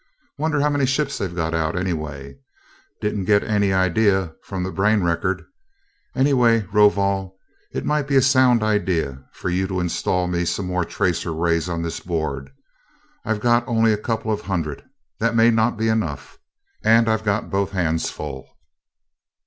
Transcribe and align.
"Wonder 0.35 0.61
how 0.61 0.71
many 0.71 0.87
ships 0.87 1.19
they've 1.19 1.35
got 1.35 1.53
out, 1.53 1.77
anyway? 1.77 2.39
Didn't 3.01 3.25
get 3.25 3.43
any 3.43 3.71
idea 3.71 4.33
from 4.41 4.63
the 4.63 4.71
brain 4.71 5.03
record. 5.03 5.45
Anyway, 6.15 6.63
Rovol, 6.73 7.37
it 7.71 7.85
might 7.85 8.07
be 8.07 8.15
a 8.15 8.21
sound 8.23 8.63
idea 8.63 9.23
for 9.31 9.51
you 9.51 9.67
to 9.67 9.79
install 9.79 10.25
me 10.25 10.43
some 10.45 10.65
more 10.65 10.85
tracer 10.85 11.31
rays 11.31 11.69
on 11.69 11.83
this 11.83 11.99
board, 11.99 12.49
I've 13.25 13.41
got 13.41 13.63
only 13.67 13.93
a 13.93 13.97
couple 13.97 14.31
of 14.31 14.41
hundred, 14.41 14.81
and 14.81 14.89
that 15.19 15.35
may 15.35 15.51
not 15.51 15.77
be 15.77 15.87
enough 15.87 16.39
and 16.83 17.07
I've 17.07 17.23
got 17.23 17.51
both 17.51 17.69
hands 17.69 18.09
full." 18.09 18.49